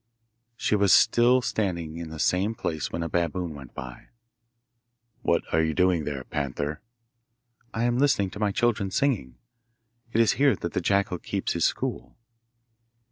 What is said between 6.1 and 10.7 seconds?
panther?' 'I am listening to my children singing. It is here